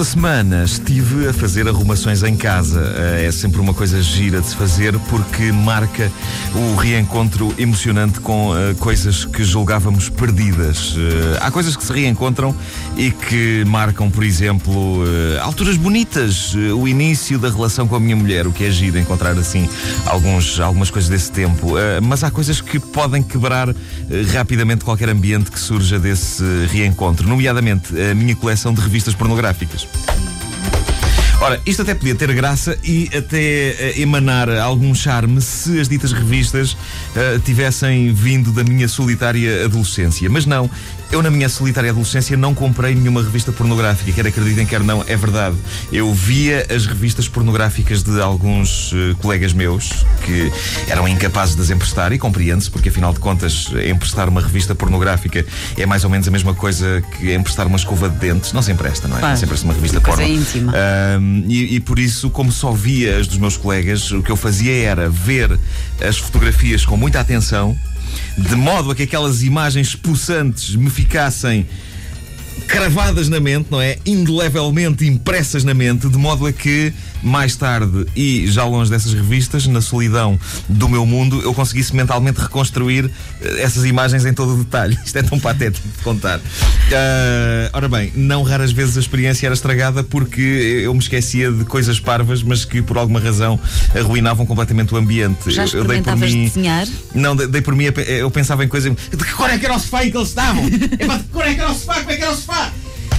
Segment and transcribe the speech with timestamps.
[0.00, 2.80] Esta semana estive a fazer arrumações em casa.
[2.96, 6.10] Eh, É sempre uma coisa gira de se fazer porque marca
[6.54, 10.94] o reencontro emocionante com eh, coisas que julgávamos perdidas.
[10.96, 12.56] Eh, Há coisas que se reencontram
[12.96, 15.04] e que marcam, por exemplo,
[15.42, 19.36] alturas bonitas, o início da relação com a minha mulher, o que é giro encontrar
[19.36, 19.68] assim
[20.06, 21.74] alguns, algumas coisas desse tempo.
[22.02, 23.68] Mas há coisas que podem quebrar
[24.32, 29.89] rapidamente qualquer ambiente que surja desse reencontro, nomeadamente a minha coleção de revistas pornográficas.
[31.40, 36.12] Ora, isto até podia ter graça e até eh, emanar algum charme se as ditas
[36.12, 36.76] revistas
[37.16, 40.28] eh, tivessem vindo da minha solitária adolescência.
[40.28, 40.68] Mas não,
[41.12, 45.16] eu na minha solitária adolescência não comprei nenhuma revista pornográfica, quer acreditem, quer não, é
[45.16, 45.56] verdade.
[45.92, 50.52] Eu via as revistas pornográficas de alguns eh, colegas meus que
[50.88, 55.44] eram incapazes de as emprestar e compreende-se, porque afinal de contas, emprestar uma revista pornográfica
[55.76, 58.52] é mais ou menos a mesma coisa que emprestar uma escova de dentes.
[58.52, 59.20] Não se empresta, não é?
[59.20, 59.32] Claro.
[59.32, 60.34] Não se empresta uma revista Coisa porno.
[60.34, 60.72] íntima.
[60.72, 64.36] Ahm, e, e por isso, como só via as dos meus colegas, o que eu
[64.36, 65.58] fazia era ver
[66.06, 67.76] as fotografias com muita atenção,
[68.36, 71.66] de modo a que aquelas imagens pulsantes me ficassem
[72.70, 73.98] cravadas na mente, não é?
[74.06, 79.66] Indelevelmente impressas na mente, de modo a que mais tarde e já longe dessas revistas,
[79.66, 80.38] na solidão
[80.68, 83.10] do meu mundo, eu conseguisse mentalmente reconstruir
[83.42, 84.96] eh, essas imagens em todo o detalhe.
[85.04, 86.40] Isto é tão patético de contar.
[86.92, 91.64] Ah, ora bem, não raras vezes a experiência era estragada porque eu me esquecia de
[91.64, 93.58] coisas parvas, mas que por alguma razão
[93.98, 95.50] arruinavam completamente o ambiente.
[95.50, 96.86] Já Eu- eu dei por mim- desenhar?
[97.14, 98.94] não, dei, dei por mim, eu pensava em coisas.
[99.10, 100.64] De que cor é que era o sofá em que eles estavam?
[100.70, 101.94] De que cor é que era o sofá?
[102.00, 102.59] Como é que era o sofá?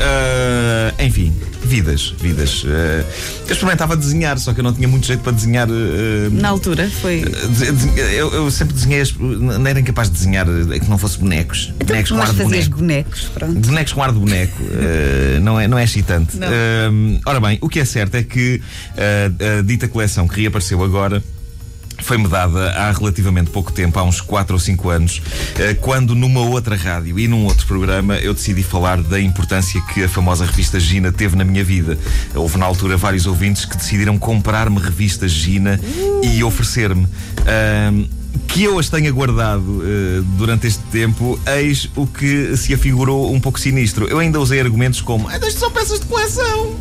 [0.00, 1.32] Ah, enfim,
[1.64, 2.64] vidas, vidas.
[2.66, 3.04] Ah,
[3.46, 5.68] eu experimentava desenhar, só que eu não tinha muito jeito para desenhar.
[5.68, 7.24] ah, Na altura foi.
[8.16, 11.72] eu, eu sempre desenhei, não era incapaz de desenhar que não fosse bonecos.
[11.84, 12.76] bonecos com ar de boneco.
[12.76, 13.58] bonecos, pronto.
[13.66, 14.62] Bonecos com ar de boneco
[15.42, 16.36] não, é, não é excitante.
[16.36, 16.48] Não.
[17.26, 18.60] Ora bem, o que é certo é que
[18.96, 21.22] a dita coleção que reapareceu agora.
[22.02, 25.22] Foi-me dada há relativamente pouco tempo, há uns 4 ou 5 anos,
[25.58, 30.04] eh, quando numa outra rádio e num outro programa eu decidi falar da importância que
[30.04, 31.98] a famosa revista Gina teve na minha vida.
[32.34, 35.78] Houve na altura vários ouvintes que decidiram comprar-me revistas Gina
[36.22, 37.06] e oferecer-me.
[37.46, 38.06] Ahm,
[38.46, 43.40] que eu as tenha guardado eh, durante este tempo, eis o que se afigurou um
[43.40, 44.06] pouco sinistro.
[44.08, 46.76] Eu ainda usei argumentos como: ah, isto são peças de coleção.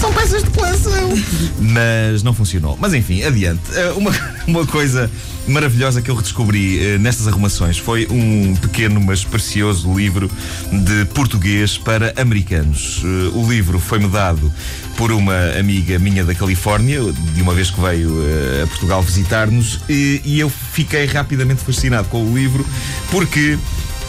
[0.00, 1.10] São peças de coleção.
[1.60, 2.76] Mas não funcionou.
[2.80, 3.60] Mas enfim, adiante.
[3.74, 4.12] Eh, Uma,
[4.46, 5.10] uma coisa
[5.46, 10.30] maravilhosa que eu redescobri eh, nestas arrumações foi um pequeno, mas precioso livro
[10.70, 13.02] de português para americanos.
[13.04, 14.52] Eh, O livro foi-me dado
[14.96, 17.00] por uma amiga minha da Califórnia,
[17.34, 18.20] de uma vez que veio
[18.62, 22.66] a Portugal visitar-nos, e eu fiquei rapidamente fascinado com o livro,
[23.10, 23.56] porque.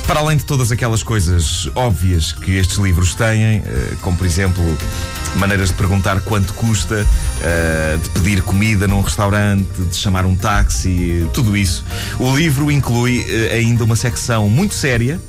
[0.10, 4.64] Para além de todas aquelas coisas óbvias que estes livros têm, eh, como por exemplo
[5.36, 7.06] maneiras de perguntar quanto custa,
[7.44, 11.86] eh, de pedir comida num restaurante, de chamar um táxi, tudo isso,
[12.20, 15.22] o livro inclui eh, ainda uma secção muito séria.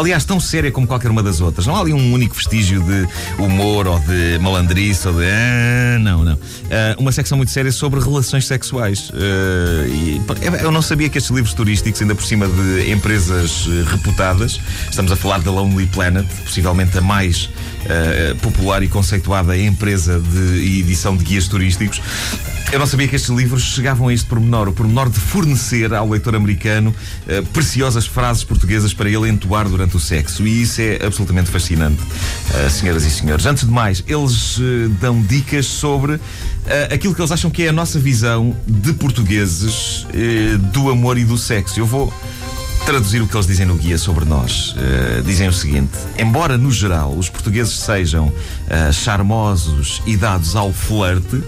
[0.00, 1.66] Aliás, tão séria como qualquer uma das outras.
[1.66, 3.06] Não há ali um único vestígio de
[3.38, 5.24] humor ou de malandrice ou de.
[5.26, 6.38] Ah, não, não.
[6.70, 9.12] Ah, uma secção muito séria sobre relações sexuais.
[9.12, 13.66] Ah, e, pá, eu não sabia que estes livros turísticos, ainda por cima de empresas
[13.68, 17.50] eh, reputadas, estamos a falar da Lonely Planet, possivelmente a mais
[17.84, 22.00] ah, popular e conceituada empresa de edição de guias turísticos.
[22.72, 26.08] Eu não sabia que estes livros chegavam a este pormenor, o pormenor de fornecer ao
[26.08, 26.94] leitor americano
[27.26, 30.46] eh, preciosas frases portuguesas para ele entoar durante o sexo.
[30.46, 32.00] E isso é absolutamente fascinante,
[32.54, 33.44] eh, senhoras e senhores.
[33.44, 36.20] Antes de mais, eles eh, dão dicas sobre
[36.66, 40.06] eh, aquilo que eles acham que é a nossa visão de portugueses
[40.72, 41.80] do amor e do sexo.
[41.80, 42.12] Eu vou
[42.84, 44.74] traduzir o que eles dizem no guia sobre nós.
[44.76, 48.32] Eh, dizem o seguinte: embora no geral os portugueses sejam
[48.68, 51.42] eh, charmosos e dados ao flerte,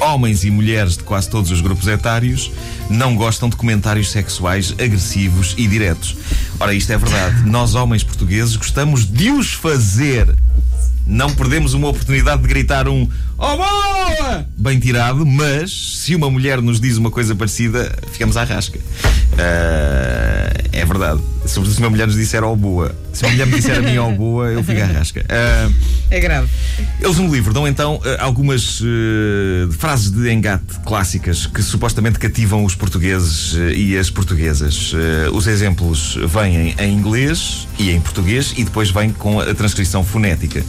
[0.00, 2.50] homens e mulheres de quase todos os grupos etários
[2.88, 6.16] não gostam de comentários sexuais agressivos e diretos.
[6.58, 7.42] Ora, isto é verdade.
[7.48, 10.34] Nós, homens portugueses, gostamos de os fazer.
[11.06, 13.08] Não perdemos uma oportunidade de gritar um
[13.42, 14.44] Oh boa!
[14.58, 18.78] Bem tirado, mas se uma mulher nos diz uma coisa parecida, ficamos à rasca.
[19.38, 21.20] Ah, é verdade.
[21.46, 22.94] Sobretudo se uma mulher nos disser oh boa.
[23.14, 25.24] Se uma mulher me disser a mim oh boa, eu fico à rasca.
[25.30, 25.70] Ah,
[26.10, 26.48] É grave.
[27.00, 32.62] eles no livro dão então eh, algumas eh, frases de engate clássicas que supostamente cativam
[32.64, 34.92] os portugueses e as portuguesas.
[35.32, 40.62] Os exemplos vêm em inglês e em português e depois vêm com a transcrição fonética.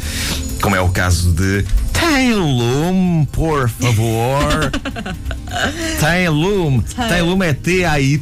[0.61, 4.71] Como é o caso de Tem lume, por favor.
[5.99, 6.83] Tem lume.
[7.09, 8.21] Tem lume é T-A-Y-L-O-O-M.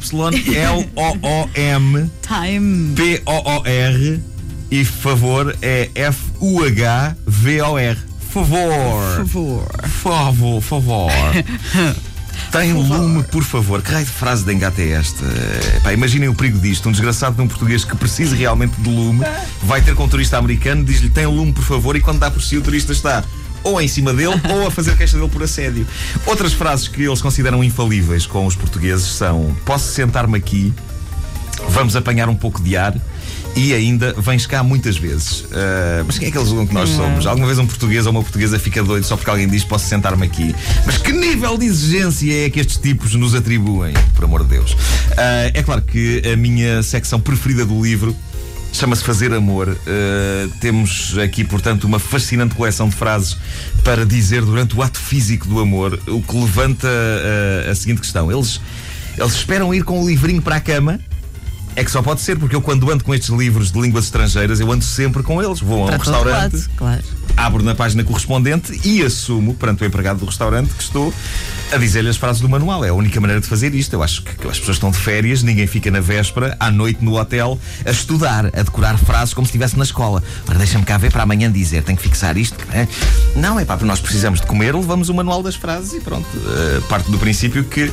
[2.22, 2.94] Time.
[2.94, 4.22] P-O-O-R
[4.70, 7.16] e favor é F-U-H-V-O-R.
[7.26, 7.96] V-O-R.
[8.30, 9.16] Favor.
[9.16, 9.66] Favor.
[9.88, 11.10] Favor, favor.
[12.50, 13.80] Tem lume, por favor.
[13.80, 15.24] Que raio de frase de engate é esta?
[15.84, 16.88] Pá, imaginem o perigo disto.
[16.88, 19.24] Um desgraçado de um português que precisa realmente de lume
[19.62, 22.42] vai ter com um turista americano, diz-lhe tem lume, por favor, e quando dá por
[22.42, 23.22] si o turista está
[23.62, 25.86] ou em cima dele ou a fazer queixa dele por assédio.
[26.26, 30.74] Outras frases que eles consideram infalíveis com os portugueses são: Posso sentar-me aqui,
[31.68, 32.94] vamos apanhar um pouco de ar
[33.56, 35.40] e ainda vens cá muitas vezes.
[35.40, 37.26] Uh, mas quem é que eles julgam que nós somos?
[37.26, 40.24] Alguma vez um português ou uma portuguesa fica doido só porque alguém diz posso sentar-me
[40.24, 40.54] aqui?
[40.86, 43.94] Mas que nível de exigência é que estes tipos nos atribuem?
[44.14, 44.72] Por amor de Deus.
[44.72, 48.16] Uh, é claro que a minha secção preferida do livro
[48.72, 49.68] chama-se Fazer Amor.
[49.68, 53.36] Uh, temos aqui, portanto, uma fascinante coleção de frases
[53.84, 58.30] para dizer durante o ato físico do amor, o que levanta uh, a seguinte questão.
[58.30, 58.60] Eles,
[59.18, 61.00] eles esperam ir com o livrinho para a cama.
[61.76, 64.60] É que só pode ser, porque eu, quando ando com estes livros de línguas estrangeiras,
[64.60, 65.60] eu ando sempre com eles.
[65.60, 67.02] Vou a um restaurante, lado, claro.
[67.36, 71.14] abro na página correspondente e assumo perante o empregado do restaurante que estou
[71.72, 72.84] a dizer-lhe as frases do manual.
[72.84, 73.92] É a única maneira de fazer isto.
[73.94, 77.18] Eu acho que as pessoas estão de férias, ninguém fica na véspera, à noite no
[77.18, 80.22] hotel, a estudar, a decorar frases como se estivesse na escola.
[80.48, 82.58] Ora, deixa-me cá ver para amanhã dizer, tenho que fixar isto.
[82.72, 82.88] é?
[83.36, 86.26] Não, é pá, porque nós precisamos de comer, levamos o manual das frases e pronto.
[86.36, 87.92] Uh, parte do princípio que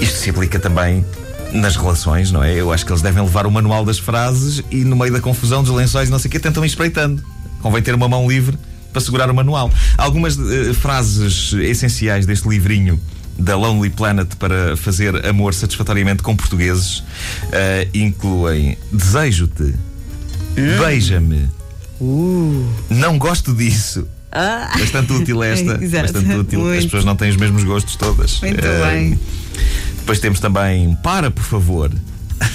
[0.00, 1.04] isto se aplica também
[1.52, 2.54] nas relações, não é?
[2.54, 5.62] Eu acho que eles devem levar o manual das frases e no meio da confusão
[5.62, 7.22] dos lençóis e não sei o quê, tentam ir espreitando.
[7.60, 8.58] Convém ter uma mão livre
[8.92, 9.70] para segurar o manual.
[9.96, 13.00] Algumas eh, frases essenciais deste livrinho
[13.38, 17.02] da Lonely Planet para fazer amor satisfatoriamente com portugueses
[17.52, 19.74] eh, incluem desejo-te,
[20.78, 21.48] beija-me,
[22.90, 24.06] não gosto disso.
[24.30, 25.78] Ah, Bastante útil esta.
[25.84, 26.12] Exato.
[26.12, 26.72] Bastante útil.
[26.72, 28.40] As pessoas não têm os mesmos gostos todas.
[28.40, 29.20] Muito Eh, bem.
[30.02, 31.90] Depois temos também para, por favor.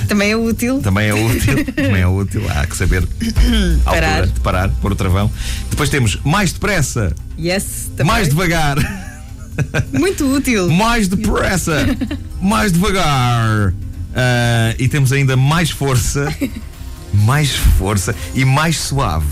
[0.07, 0.81] também é útil.
[0.81, 1.65] Também é útil.
[1.73, 2.43] também é útil.
[2.49, 3.07] Há que saber
[3.85, 4.07] Parar.
[4.09, 5.31] altura de parar, pôr o travão.
[5.69, 8.11] Depois temos mais depressa, Yes, também.
[8.13, 8.77] mais devagar,
[9.93, 10.69] Muito útil.
[10.73, 11.85] mais depressa,
[12.41, 13.73] mais devagar.
[14.15, 16.27] Ah, e temos ainda mais força,
[17.13, 19.25] mais força e mais suave.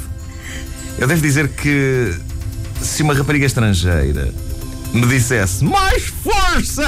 [0.97, 2.13] Eu devo dizer que
[2.81, 4.33] se uma rapariga estrangeira
[4.95, 6.88] me dissesse mais força,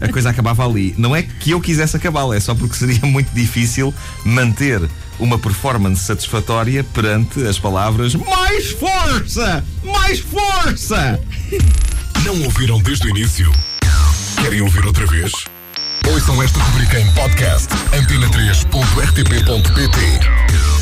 [0.00, 0.94] a coisa acabava ali.
[0.98, 3.92] Não é que eu quisesse acabá-la, é só porque seria muito difícil
[4.24, 4.80] manter
[5.18, 11.18] uma performance satisfatória perante as palavras mais força, mais força.
[12.24, 13.50] Não ouviram desde o início?
[14.40, 15.32] Querem ouvir outra vez?
[16.08, 20.81] Ouçam esta rubrica em podcast antena3.rtp.pt